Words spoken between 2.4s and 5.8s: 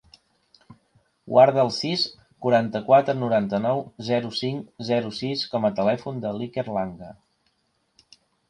quaranta-quatre, noranta-nou, zero, cinc, zero, sis com a